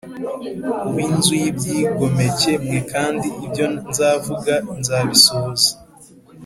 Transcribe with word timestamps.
Ub 0.87 0.95
inzu 1.05 1.33
y 1.41 1.45
ibyigomeke 1.51 2.51
mwe 2.63 2.79
kandi 2.91 3.27
ibyo 3.45 3.65
nzavuga 3.89 4.53
nzabisohoza 4.79 5.71